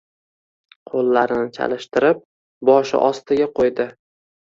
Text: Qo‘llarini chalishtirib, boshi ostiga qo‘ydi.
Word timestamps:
Qo‘llarini 0.91 1.53
chalishtirib, 1.59 2.25
boshi 2.73 3.01
ostiga 3.13 3.53
qo‘ydi. 3.63 3.93